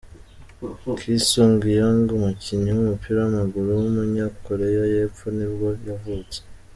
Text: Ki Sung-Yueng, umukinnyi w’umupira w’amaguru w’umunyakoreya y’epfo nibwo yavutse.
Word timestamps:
Ki 0.99 1.13
Sung-Yueng, 1.29 2.07
umukinnyi 2.17 2.69
w’umupira 2.73 3.17
w’amaguru 3.21 3.67
w’umunyakoreya 3.81 4.83
y’epfo 4.93 5.25
nibwo 5.37 5.69
yavutse. 5.87 6.39